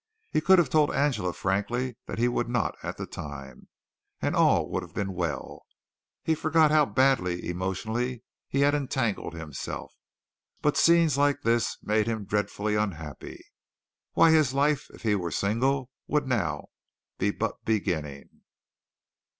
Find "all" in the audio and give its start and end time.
4.35-4.67